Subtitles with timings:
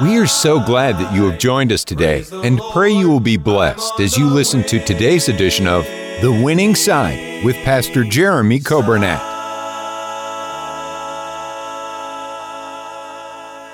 [0.00, 3.36] We are so glad that you have joined us today and pray you will be
[3.36, 5.84] blessed as you listen to today's edition of
[6.20, 9.20] The Winning Side with Pastor Jeremy Coburnett.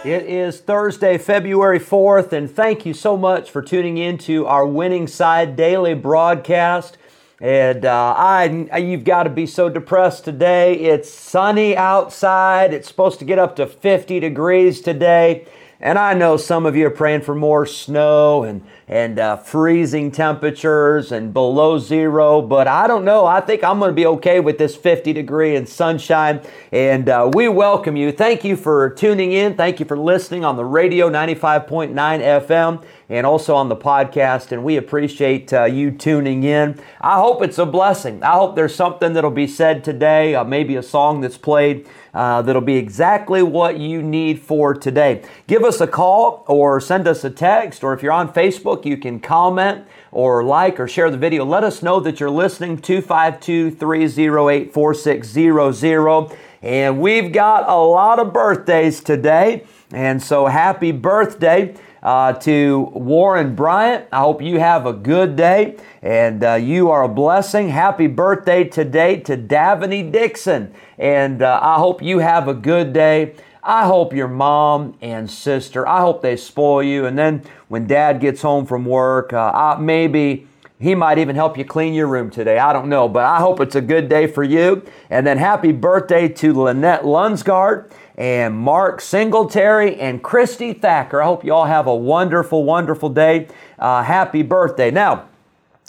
[0.06, 4.64] It is Thursday, February 4th, and thank you so much for tuning in to our
[4.64, 6.96] Winning Side daily broadcast.
[7.38, 10.74] And uh, I, you've got to be so depressed today.
[10.76, 12.72] It's sunny outside.
[12.72, 15.46] It's supposed to get up to 50 degrees today.
[15.80, 20.12] And I know some of you are praying for more snow and, and uh, freezing
[20.12, 23.26] temperatures and below zero, but I don't know.
[23.26, 26.40] I think I'm going to be okay with this 50 degree and sunshine.
[26.70, 28.12] And uh, we welcome you.
[28.12, 29.56] Thank you for tuning in.
[29.56, 34.52] Thank you for listening on the radio 95.9 FM and also on the podcast.
[34.52, 36.80] And we appreciate uh, you tuning in.
[37.00, 38.22] I hope it's a blessing.
[38.22, 42.42] I hope there's something that'll be said today, uh, maybe a song that's played uh,
[42.42, 45.22] that'll be exactly what you need for today.
[45.46, 48.96] Give us a call or send us a text, or if you're on Facebook, you
[48.96, 51.44] can comment or like or share the video.
[51.44, 56.38] Let us know that you're listening 252 308 4600.
[56.64, 59.66] And we've got a lot of birthdays today.
[59.92, 64.06] And so happy birthday uh, to Warren Bryant.
[64.10, 67.68] I hope you have a good day and uh, you are a blessing.
[67.68, 70.72] Happy birthday today to Davany Dixon.
[70.96, 73.34] And uh, I hope you have a good day.
[73.62, 77.04] I hope your mom and sister, I hope they spoil you.
[77.04, 80.46] And then when dad gets home from work, uh, maybe
[80.80, 82.58] he might even help you clean your room today.
[82.58, 84.84] I don't know, but I hope it's a good day for you.
[85.08, 91.22] And then happy birthday to Lynette Lunsgard and Mark Singletary and Christy Thacker.
[91.22, 93.48] I hope you all have a wonderful, wonderful day.
[93.78, 94.90] Uh, happy birthday.
[94.90, 95.28] Now,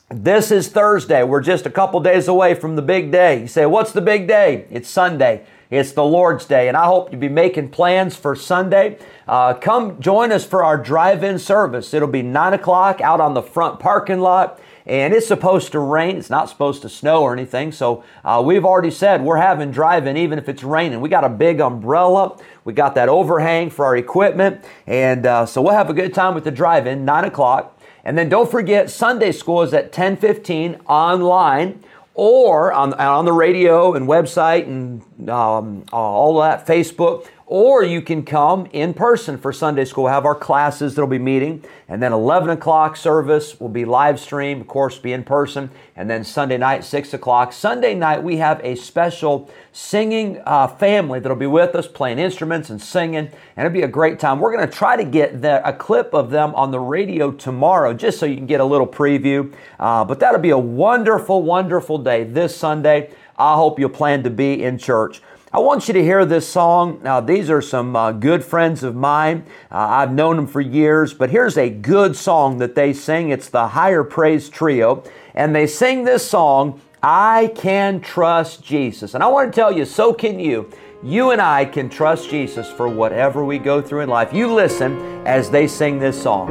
[0.09, 1.23] this is Thursday.
[1.23, 3.41] We're just a couple days away from the big day.
[3.41, 4.67] You say, What's the big day?
[4.69, 5.45] It's Sunday.
[5.71, 8.99] It's the Lord's Day, and I hope you'll be making plans for Sunday.
[9.27, 11.91] Uh, come join us for our drive in service.
[11.91, 16.17] It'll be 9 o'clock out on the front parking lot and it's supposed to rain.
[16.17, 17.71] It's not supposed to snow or anything.
[17.71, 21.01] So uh, we've already said we're having driving even if it's raining.
[21.01, 22.37] We got a big umbrella.
[22.63, 26.35] We got that overhang for our equipment, and uh, so we'll have a good time
[26.35, 27.05] with the drive-in.
[27.05, 31.83] Nine o'clock, and then don't forget Sunday school is at ten fifteen online
[32.17, 38.21] or on, on the radio and website and um, all that, Facebook, or you can
[38.21, 40.03] come in person for Sunday school.
[40.03, 44.19] We'll have our classes that'll be meeting, and then 11 o'clock service will be live
[44.19, 47.53] stream, of course, be in person, and then Sunday night, 6 o'clock.
[47.53, 52.69] Sunday night, we have a special singing uh, family that'll be with us, playing instruments
[52.69, 54.41] and singing, and it'll be a great time.
[54.41, 57.93] We're going to try to get the, a clip of them on the radio tomorrow,
[57.93, 59.55] just so you can get a little preview.
[59.79, 63.11] Uh, but that'll be a wonderful, wonderful day this Sunday.
[63.37, 65.21] I hope you'll plan to be in church.
[65.55, 66.99] I want you to hear this song.
[67.01, 69.45] Now, these are some uh, good friends of mine.
[69.71, 73.29] Uh, I've known them for years, but here's a good song that they sing.
[73.29, 75.01] It's the Higher Praise Trio,
[75.33, 79.13] and they sing this song, I Can Trust Jesus.
[79.13, 80.69] And I want to tell you, so can you.
[81.01, 84.33] You and I can trust Jesus for whatever we go through in life.
[84.33, 86.49] You listen as they sing this song.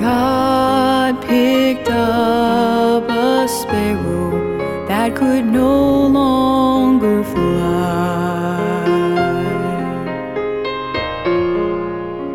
[0.00, 4.41] God picked up a sparrow
[4.92, 8.84] that could no longer fly.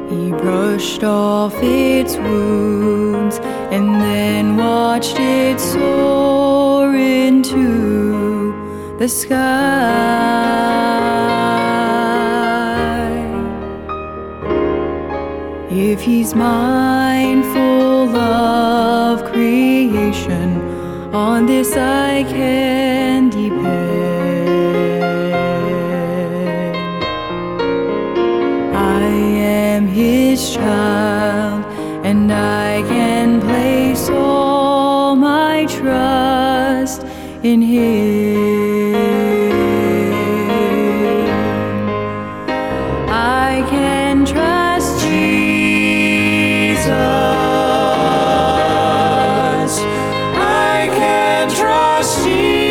[0.10, 3.38] He brushed off its wounds
[3.76, 7.68] and then watched it soar into
[8.98, 9.38] the sky.
[15.70, 17.57] If he's mindful
[21.18, 23.66] on this I can depend.
[28.76, 29.10] I
[29.74, 31.66] am his child,
[32.06, 37.02] and I can place all my trust
[37.44, 38.27] in him.
[52.24, 52.67] Trust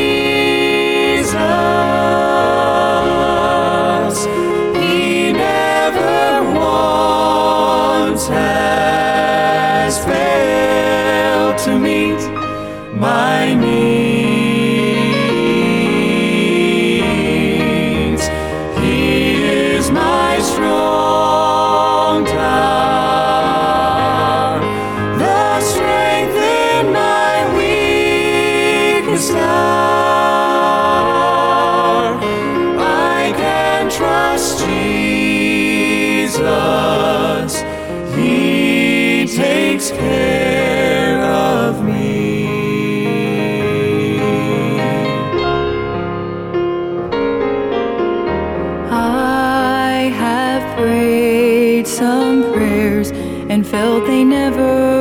[51.86, 54.95] some prayers and felt they never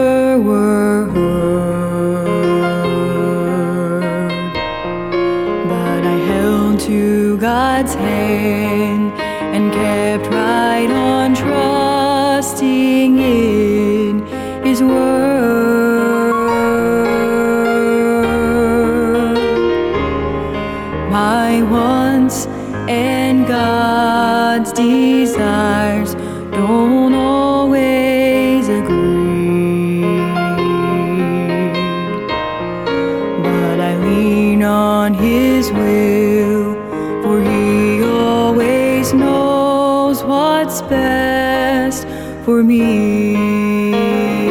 [40.24, 42.08] what's best
[42.46, 44.45] for me.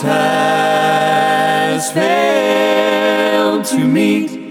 [0.00, 4.43] Has failed to meet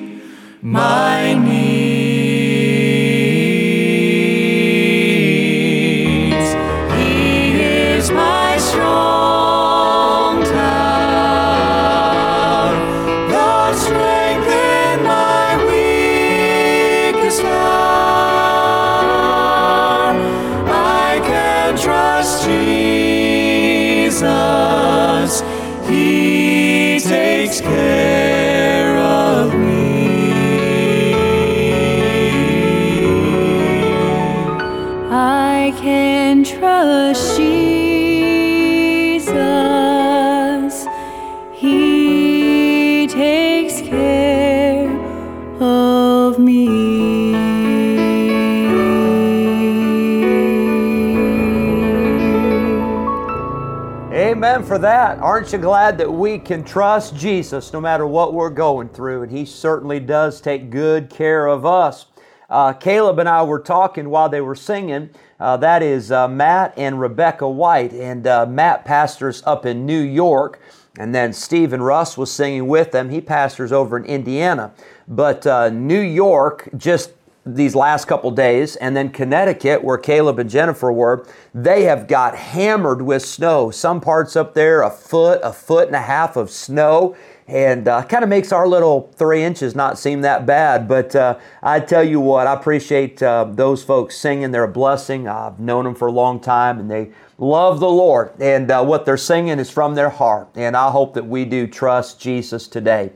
[54.53, 55.17] Amen for that.
[55.17, 59.23] Aren't you glad that we can trust Jesus no matter what we're going through?
[59.23, 62.05] And He certainly does take good care of us.
[62.51, 65.09] Uh, Caleb and I were talking while they were singing.
[65.39, 67.93] Uh, that is uh, Matt and Rebecca White.
[67.93, 70.59] And uh, Matt pastors up in New York.
[70.99, 73.09] And then Stephen Russ was singing with them.
[73.09, 74.71] He pastors over in Indiana.
[75.07, 77.13] But uh, New York just
[77.45, 82.35] these last couple days, and then Connecticut, where Caleb and Jennifer were, they have got
[82.35, 83.69] hammered with snow.
[83.69, 88.01] Some parts up there, a foot, a foot and a half of snow, and uh,
[88.03, 90.87] kind of makes our little three inches not seem that bad.
[90.87, 94.51] But uh, I tell you what, I appreciate uh, those folks singing.
[94.51, 95.27] They're a blessing.
[95.27, 99.05] I've known them for a long time, and they love the Lord, and uh, what
[99.05, 100.47] they're singing is from their heart.
[100.55, 103.11] And I hope that we do trust Jesus today.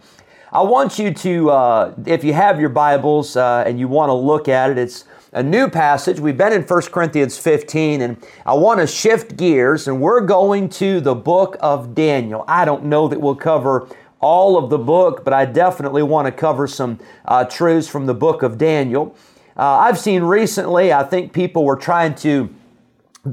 [0.50, 4.14] I want you to, uh, if you have your Bibles uh, and you want to
[4.14, 6.22] look at it, it's a new passage.
[6.22, 10.70] We've been in 1 Corinthians 15, and I want to shift gears, and we're going
[10.70, 12.46] to the book of Daniel.
[12.48, 13.90] I don't know that we'll cover
[14.22, 18.14] all of the book, but I definitely want to cover some uh, truths from the
[18.14, 19.18] book of Daniel.
[19.58, 22.50] Uh, I've seen recently, I think people were trying to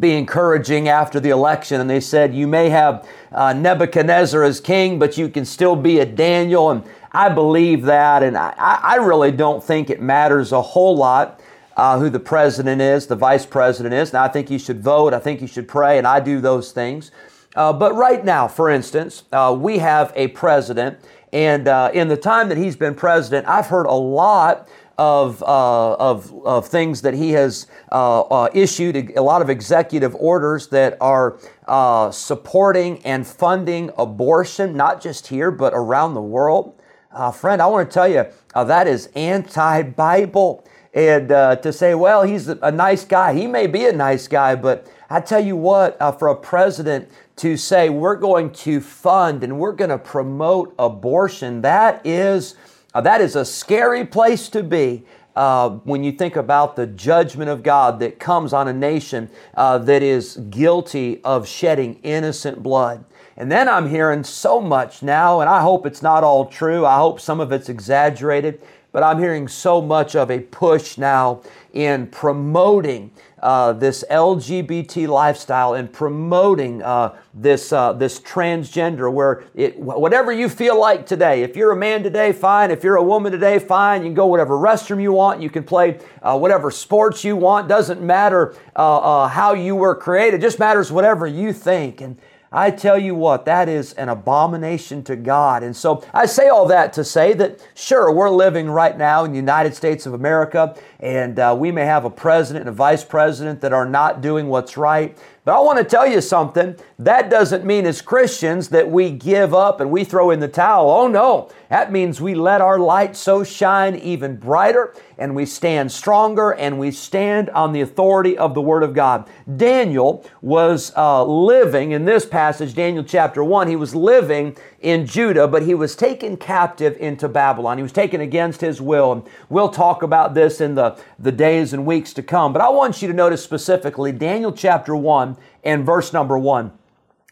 [0.01, 4.99] be encouraging after the election, and they said, You may have uh, Nebuchadnezzar as king,
[4.99, 6.71] but you can still be a Daniel.
[6.71, 6.83] And
[7.15, 11.41] I believe that, and I, I really don't think it matters a whole lot.
[11.77, 14.13] Uh, who the president is, the vice president is.
[14.13, 15.13] Now, I think you should vote.
[15.13, 17.11] I think you should pray, and I do those things.
[17.57, 21.01] Uh, but right now, for instance, uh, we have a president,
[21.33, 24.69] and uh, in the time that he's been president, I've heard a lot
[24.99, 30.15] of, uh, of, of things that he has uh, uh, issued, a lot of executive
[30.15, 36.81] orders that are uh, supporting and funding abortion, not just here, but around the world.
[37.15, 40.67] Uh, friend, I want to tell you, uh, that is anti Bible.
[40.93, 44.87] And to say, well, he's a nice guy, he may be a nice guy, but
[45.11, 49.73] I tell you what, for a president to say we're going to fund and we're
[49.73, 52.55] going to promote abortion, that is
[52.95, 55.05] uh, that is a scary place to be.
[55.37, 59.79] Uh, when you think about the judgment of God that comes on a nation uh,
[59.79, 63.05] that is guilty of shedding innocent blood.
[63.37, 66.87] And then I'm hearing so much now, and I hope it's not all true.
[66.87, 68.63] I hope some of it's exaggerated,
[68.93, 73.11] but I'm hearing so much of a push now in promoting
[73.43, 80.49] uh, this LGBT lifestyle and promoting uh, this uh, this transgender, where it whatever you
[80.49, 81.43] feel like today.
[81.43, 82.71] If you're a man today, fine.
[82.71, 84.03] If you're a woman today, fine.
[84.03, 85.43] You can go whatever restroom you want.
[85.43, 87.69] You can play uh, whatever sports you want.
[87.69, 90.39] Doesn't matter uh, uh, how you were created.
[90.39, 92.01] It just matters whatever you think.
[92.01, 92.17] And
[92.55, 95.65] I tell you what, that is an abomination to God.
[95.65, 99.33] And so I say all that to say that, sure, we're living right now in
[99.33, 103.03] the United States of America, and uh, we may have a president and a vice
[103.03, 105.19] president that are not doing what's right.
[105.45, 106.77] But I want to tell you something.
[106.97, 110.89] That doesn't mean as Christians that we give up and we throw in the towel.
[110.91, 111.51] Oh no.
[111.75, 116.79] That means we let our light so shine even brighter and we stand stronger and
[116.79, 119.29] we stand on the authority of the Word of God.
[119.57, 125.49] Daniel was uh, living in this passage, Daniel chapter 1, he was living in Judah,
[125.49, 127.79] but he was taken captive into Babylon.
[127.79, 129.11] He was taken against his will.
[129.11, 132.53] And we'll talk about this in the, the days and weeks to come.
[132.53, 136.71] But I want you to notice specifically Daniel chapter 1 and verse number 1.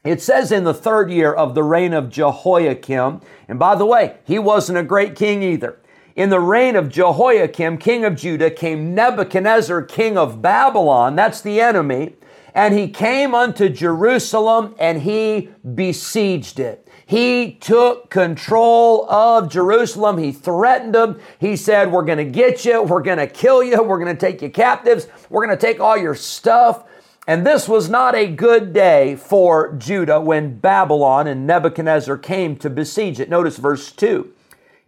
[0.04, 4.16] It says in the third year of the reign of Jehoiakim, and by the way,
[4.24, 5.78] he wasn't a great king either.
[6.16, 11.16] In the reign of Jehoiakim, king of Judah, came Nebuchadnezzar, king of Babylon.
[11.16, 12.14] That's the enemy.
[12.54, 16.86] And he came unto Jerusalem and he besieged it.
[17.06, 20.18] He took control of Jerusalem.
[20.18, 21.18] He threatened them.
[21.38, 22.82] He said, We're going to get you.
[22.82, 23.82] We're going to kill you.
[23.82, 25.08] We're going to take you captives.
[25.30, 26.84] We're going to take all your stuff.
[27.26, 32.68] And this was not a good day for Judah when Babylon and Nebuchadnezzar came to
[32.68, 33.30] besiege it.
[33.30, 34.32] Notice verse 2.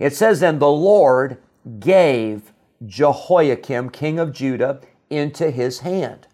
[0.01, 1.39] It says, And the Lord
[1.79, 2.53] gave
[2.85, 6.27] Jehoiakim, king of Judah, into his hand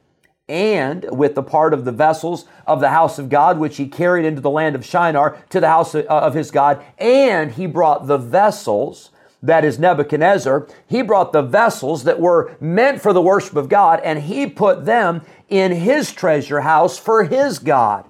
[0.50, 4.24] and with the part of the vessels of the house of God, which he carried
[4.24, 6.84] into the land of Shinar to the house uh, of his God.
[6.98, 13.00] And he brought the vessels, that is Nebuchadnezzar, he brought the vessels that were meant
[13.00, 17.58] for the worship of God, and he put them in his treasure house for his
[17.58, 18.06] God.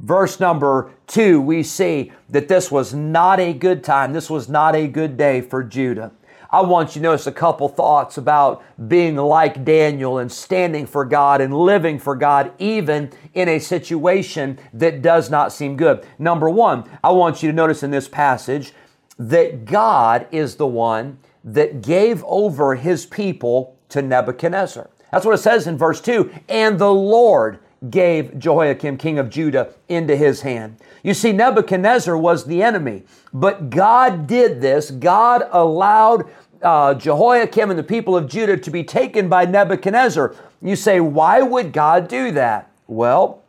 [0.00, 4.12] Verse number two, we see that this was not a good time.
[4.12, 6.12] This was not a good day for Judah.
[6.50, 11.04] I want you to notice a couple thoughts about being like Daniel and standing for
[11.04, 16.06] God and living for God, even in a situation that does not seem good.
[16.18, 18.72] Number one, I want you to notice in this passage
[19.18, 24.88] that God is the one that gave over his people to Nebuchadnezzar.
[25.10, 26.30] That's what it says in verse 2.
[26.48, 27.60] And the Lord
[27.90, 30.76] gave Jehoiakim, king of Judah, into his hand.
[31.02, 34.90] You see, Nebuchadnezzar was the enemy, but God did this.
[34.90, 36.28] God allowed
[36.62, 40.34] uh, Jehoiakim and the people of Judah to be taken by Nebuchadnezzar.
[40.60, 42.72] You say, why would God do that?
[42.88, 43.44] Well,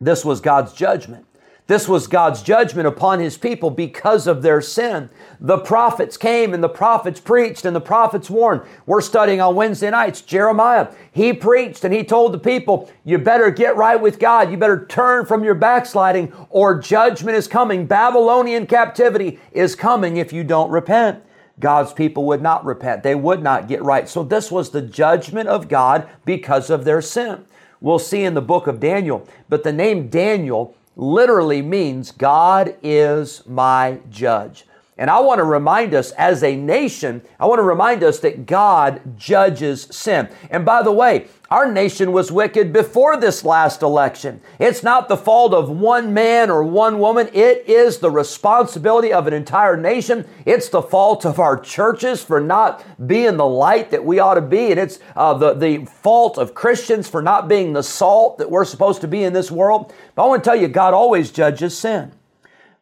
[0.00, 1.26] this was God's judgment.
[1.70, 5.08] This was God's judgment upon his people because of their sin.
[5.38, 8.62] The prophets came and the prophets preached and the prophets warned.
[8.86, 10.88] We're studying on Wednesday nights Jeremiah.
[11.12, 14.50] He preached and he told the people, You better get right with God.
[14.50, 17.86] You better turn from your backsliding or judgment is coming.
[17.86, 21.22] Babylonian captivity is coming if you don't repent.
[21.60, 23.04] God's people would not repent.
[23.04, 24.08] They would not get right.
[24.08, 27.44] So this was the judgment of God because of their sin.
[27.80, 29.28] We'll see in the book of Daniel.
[29.48, 34.66] But the name Daniel literally means God is my judge.
[35.00, 38.44] And I want to remind us as a nation, I want to remind us that
[38.44, 40.28] God judges sin.
[40.50, 44.42] And by the way, our nation was wicked before this last election.
[44.58, 47.30] It's not the fault of one man or one woman.
[47.32, 50.26] It is the responsibility of an entire nation.
[50.44, 54.42] It's the fault of our churches for not being the light that we ought to
[54.42, 54.70] be.
[54.70, 58.66] And it's uh, the, the fault of Christians for not being the salt that we're
[58.66, 59.94] supposed to be in this world.
[60.14, 62.12] But I want to tell you, God always judges sin.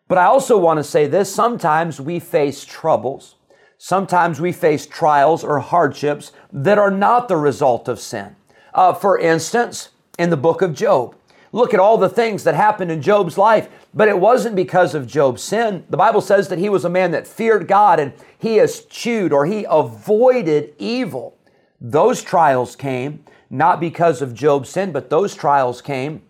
[0.08, 3.36] But I also want to say this sometimes we face troubles.
[3.76, 8.34] Sometimes we face trials or hardships that are not the result of sin.
[8.74, 11.14] Uh, for instance, in the book of Job,
[11.52, 15.06] look at all the things that happened in Job's life, but it wasn't because of
[15.06, 15.84] Job's sin.
[15.90, 19.46] The Bible says that he was a man that feared God and he eschewed or
[19.46, 21.36] he avoided evil.
[21.80, 26.22] Those trials came not because of Job's sin, but those trials came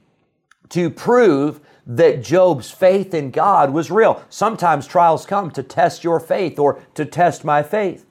[0.68, 4.22] to prove that Job's faith in God was real.
[4.28, 8.04] Sometimes trials come to test your faith or to test my faith.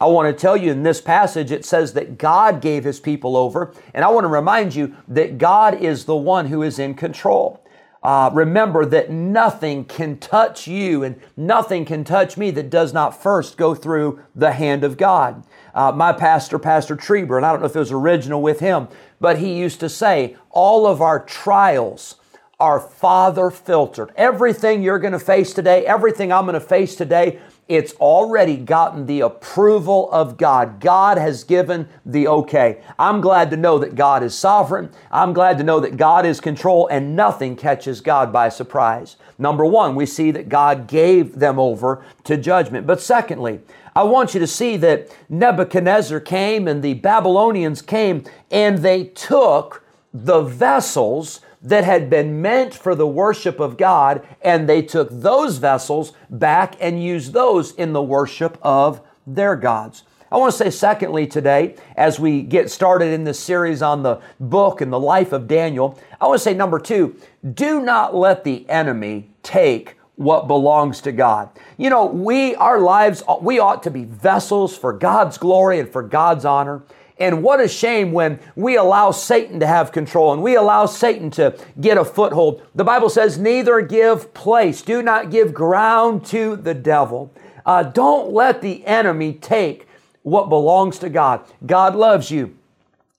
[0.00, 3.36] I want to tell you in this passage, it says that God gave his people
[3.36, 3.72] over.
[3.94, 7.64] And I want to remind you that God is the one who is in control.
[8.02, 13.22] Uh, remember that nothing can touch you and nothing can touch me that does not
[13.22, 15.44] first go through the hand of God.
[15.74, 18.88] Uh, my pastor, Pastor Trieber, and I don't know if it was original with him,
[19.20, 22.16] but he used to say, all of our trials,
[22.60, 24.12] are Father filtered.
[24.16, 27.40] Everything you're going to face today, everything I'm going to face today,
[27.70, 30.80] it's already gotten the approval of God.
[30.80, 32.82] God has given the okay.
[32.98, 34.90] I'm glad to know that God is sovereign.
[35.12, 39.16] I'm glad to know that God is control and nothing catches God by surprise.
[39.38, 42.88] Number one, we see that God gave them over to judgment.
[42.88, 43.60] But secondly,
[43.94, 49.84] I want you to see that Nebuchadnezzar came and the Babylonians came and they took
[50.12, 55.58] the vessels that had been meant for the worship of God, and they took those
[55.58, 60.04] vessels back and used those in the worship of their gods.
[60.32, 64.20] I want to say, secondly, today, as we get started in this series on the
[64.38, 67.16] book and the life of Daniel, I want to say, number two,
[67.54, 71.48] do not let the enemy take what belongs to God.
[71.78, 76.02] You know, we, our lives, we ought to be vessels for God's glory and for
[76.02, 76.82] God's honor.
[77.20, 81.30] And what a shame when we allow Satan to have control and we allow Satan
[81.32, 82.62] to get a foothold.
[82.74, 87.30] The Bible says, neither give place, do not give ground to the devil.
[87.66, 89.86] Uh, don't let the enemy take
[90.22, 91.44] what belongs to God.
[91.66, 92.56] God loves you.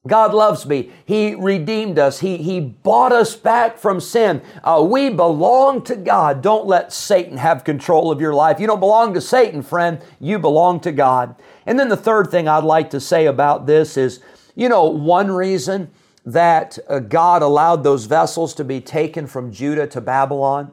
[0.07, 0.89] God loves me.
[1.05, 2.21] He redeemed us.
[2.21, 4.41] He, he bought us back from sin.
[4.63, 6.41] Uh, we belong to God.
[6.41, 8.59] Don't let Satan have control of your life.
[8.59, 10.01] You don't belong to Satan, friend.
[10.19, 11.35] You belong to God.
[11.65, 14.19] And then the third thing I'd like to say about this is,
[14.55, 15.91] you know, one reason
[16.25, 20.71] that uh, God allowed those vessels to be taken from Judah to Babylon,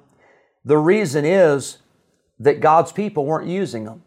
[0.64, 1.78] the reason is
[2.38, 4.02] that God's people weren't using them.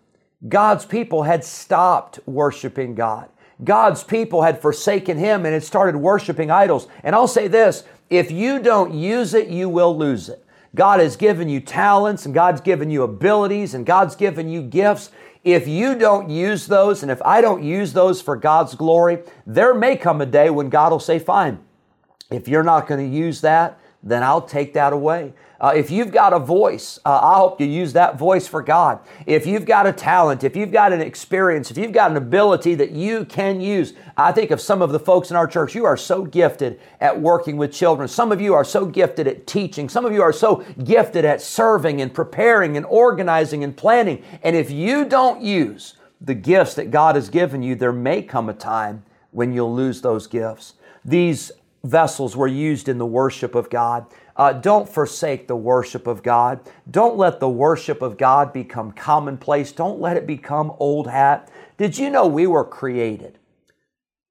[0.47, 3.29] God's people had stopped worshiping God.
[3.63, 6.87] God's people had forsaken him and had started worshiping idols.
[7.03, 10.43] And I'll say this if you don't use it, you will lose it.
[10.73, 15.11] God has given you talents and God's given you abilities and God's given you gifts.
[15.43, 19.73] If you don't use those and if I don't use those for God's glory, there
[19.73, 21.59] may come a day when God will say, Fine,
[22.29, 25.33] if you're not going to use that, then I'll take that away.
[25.59, 28.99] Uh, if you've got a voice, uh, I hope you use that voice for God.
[29.27, 32.73] If you've got a talent, if you've got an experience, if you've got an ability
[32.75, 35.85] that you can use, I think of some of the folks in our church, you
[35.85, 38.07] are so gifted at working with children.
[38.07, 39.87] Some of you are so gifted at teaching.
[39.87, 44.23] Some of you are so gifted at serving and preparing and organizing and planning.
[44.41, 48.49] And if you don't use the gifts that God has given you, there may come
[48.49, 50.73] a time when you'll lose those gifts.
[51.05, 51.51] These
[51.83, 54.05] vessels were used in the worship of God.
[54.35, 56.59] Uh, don't forsake the worship of God.
[56.89, 59.71] Don't let the worship of God become commonplace.
[59.71, 61.49] Don't let it become old hat.
[61.77, 63.39] Did you know we were created?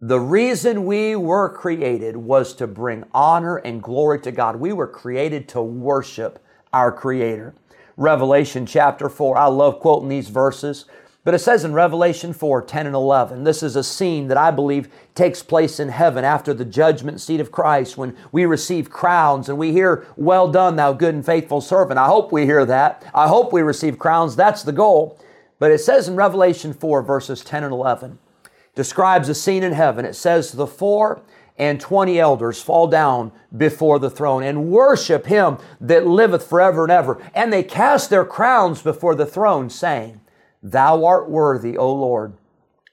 [0.01, 4.57] The reason we were created was to bring honor and glory to God.
[4.57, 7.55] We were created to worship our Creator.
[7.99, 10.87] Revelation chapter 4, I love quoting these verses.
[11.23, 14.51] But it says in Revelation 4 10 and 11, this is a scene that I
[14.51, 19.49] believe takes place in heaven after the judgment seat of Christ when we receive crowns
[19.49, 21.99] and we hear, Well done, thou good and faithful servant.
[21.99, 23.05] I hope we hear that.
[23.15, 24.35] I hope we receive crowns.
[24.35, 25.19] That's the goal.
[25.59, 28.19] But it says in Revelation 4, verses 10 and 11,
[28.75, 30.07] describes a scene in heaven.
[30.07, 31.21] It says, The four
[31.59, 36.93] and twenty elders fall down before the throne and worship him that liveth forever and
[36.93, 37.23] ever.
[37.35, 40.23] And they cast their crowns before the throne, saying,
[40.63, 42.35] Thou art worthy, O Lord,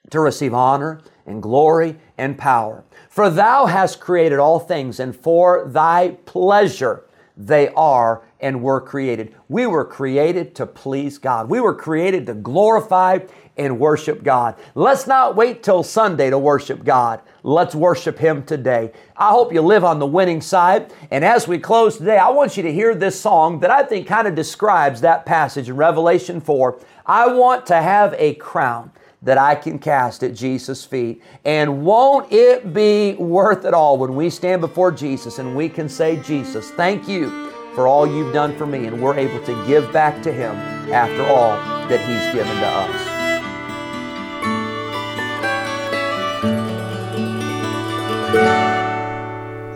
[0.10, 2.84] to receive honor and glory and power.
[3.10, 7.04] For thou hast created all things, and for thy pleasure
[7.38, 9.36] they are and were created.
[9.48, 11.50] We were created to please God.
[11.50, 13.20] We were created to glorify
[13.58, 14.56] and worship God.
[14.76, 17.22] Let's not wait till Sunday to worship God.
[17.44, 18.92] Let's worship Him today.
[19.16, 20.94] I hope you live on the winning side.
[21.12, 24.08] And as we close today, I want you to hear this song that I think
[24.08, 26.80] kind of describes that passage in Revelation 4.
[27.06, 28.92] I want to have a crown
[29.28, 31.22] that I can cast at Jesus' feet.
[31.44, 35.90] And won't it be worth it all when we stand before Jesus and we can
[35.90, 39.92] say, Jesus, thank you for all you've done for me, and we're able to give
[39.92, 40.56] back to Him
[40.94, 41.58] after all
[41.90, 43.18] that He's given to us.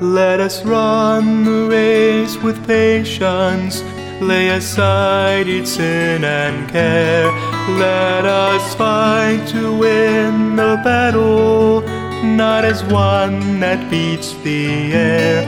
[0.02, 3.84] Let us run the race with patience,
[4.22, 7.51] lay aside each sin and care.
[7.70, 11.82] Let us fight to win the battle,
[12.24, 15.46] not as one that beats the air.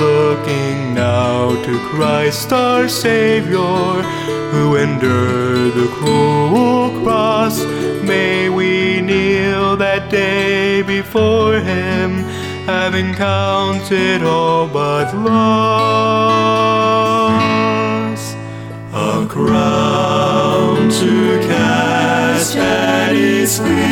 [0.00, 4.02] Looking now to Christ our Savior,
[4.50, 7.62] who endured the cruel cross.
[8.02, 12.24] May we kneel that day before Him
[12.66, 16.42] having counted all but loss.
[18.92, 19.81] A crown
[21.02, 23.91] to cast at his feet